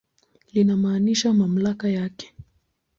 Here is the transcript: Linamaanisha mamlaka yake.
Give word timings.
Linamaanisha 0.53 1.33
mamlaka 1.33 1.87
yake. 1.89 2.33